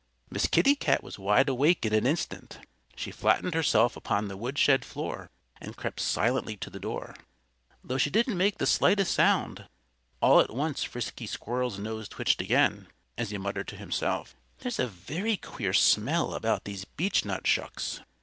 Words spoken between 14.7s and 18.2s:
a very queer smell about these beechnut shucks!"